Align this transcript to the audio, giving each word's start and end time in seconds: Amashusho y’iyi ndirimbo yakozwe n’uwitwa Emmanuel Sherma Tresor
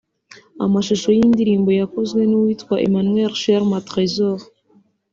Amashusho 0.65 1.07
y’iyi 1.15 1.31
ndirimbo 1.33 1.69
yakozwe 1.79 2.21
n’uwitwa 2.25 2.75
Emmanuel 2.85 3.31
Sherma 3.41 3.79
Tresor 3.87 4.39